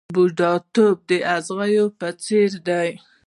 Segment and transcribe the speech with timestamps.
[0.15, 2.89] بوډاتوب د اغزیو په څېر دی.